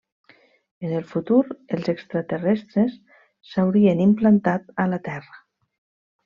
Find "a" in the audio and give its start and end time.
4.87-4.91